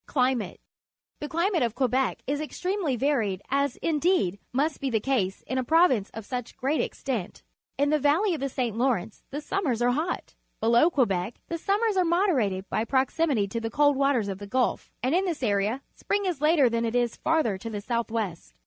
Climate.— 0.07 0.59
The 1.19 1.29
climate 1.29 1.61
of 1.61 1.75
(Quebec 1.75 2.23
is 2.25 2.41
extremely 2.41 2.95
varied, 2.95 3.43
as, 3.51 3.75
indeed, 3.83 4.39
must 4.51 4.81
be 4.81 4.89
the 4.89 4.99
case 4.99 5.43
in 5.43 5.59
a 5.59 5.63
province 5.63 6.09
of 6.15 6.25
such 6.25 6.57
great 6.57 6.81
extent. 6.81 7.43
In 7.77 7.91
the 7.91 7.99
valley 7.99 8.33
of 8.33 8.39
the 8.39 8.49
St. 8.49 8.75
Lawrence 8.75 9.21
tlie 9.31 9.43
summers 9.43 9.79
are 9.79 9.91
hot. 9.91 10.33
Below 10.59 10.89
Quebec 10.89 11.35
the 11.49 11.59
sum 11.59 11.79
me 11.81 11.87
rs 11.91 11.97
are 11.97 12.03
moderated 12.03 12.67
by 12.67 12.83
proxi 12.83 13.27
mity 13.29 13.47
to 13.51 13.61
the 13.61 13.69
cold 13.69 13.95
waters 13.95 14.27
of 14.27 14.39
the 14.39 14.47
Gulf, 14.47 14.91
and 15.03 15.13
in 15.13 15.25
this 15.25 15.43
area 15.43 15.83
spring 15.93 16.25
is 16.25 16.41
later 16.41 16.67
than 16.67 16.83
it 16.83 16.95
is 16.95 17.15
farther 17.17 17.59
to 17.59 17.69
the 17.69 17.79
south 17.81 18.09
west. 18.09 18.55